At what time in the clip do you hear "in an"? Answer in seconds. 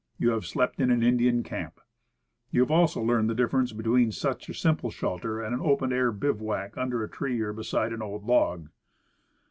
0.81-1.03